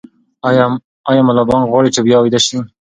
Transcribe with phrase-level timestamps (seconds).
[1.09, 2.57] ایا ملا بانګ غواړي چې بیا ویده شي؟